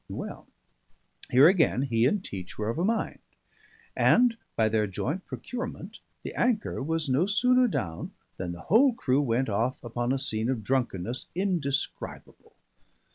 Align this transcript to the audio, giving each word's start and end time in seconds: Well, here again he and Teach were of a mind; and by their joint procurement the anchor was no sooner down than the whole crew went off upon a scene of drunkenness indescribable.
Well, 0.09 0.47
here 1.29 1.47
again 1.47 1.83
he 1.83 2.07
and 2.07 2.25
Teach 2.25 2.57
were 2.57 2.69
of 2.71 2.79
a 2.79 2.83
mind; 2.83 3.19
and 3.95 4.35
by 4.55 4.67
their 4.67 4.87
joint 4.87 5.27
procurement 5.27 5.99
the 6.23 6.33
anchor 6.33 6.81
was 6.81 7.07
no 7.07 7.27
sooner 7.27 7.67
down 7.67 8.11
than 8.37 8.51
the 8.51 8.61
whole 8.61 8.93
crew 8.95 9.21
went 9.21 9.47
off 9.47 9.83
upon 9.83 10.11
a 10.11 10.17
scene 10.17 10.49
of 10.49 10.63
drunkenness 10.63 11.27
indescribable. 11.35 12.55